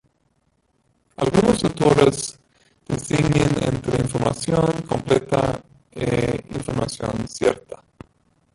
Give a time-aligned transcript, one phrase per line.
[1.17, 2.39] Algunos autores
[2.87, 7.83] distinguen entre información completa e información "cierta".